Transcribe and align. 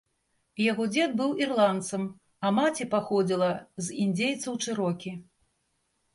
Яго 0.71 0.83
дзед 0.93 1.11
быў 1.19 1.35
ірландцам, 1.45 2.07
а 2.47 2.51
маці 2.61 2.89
паходзіла 2.95 3.51
з 3.83 4.01
індзейцаў 4.07 4.53
чэрокі. 4.63 5.15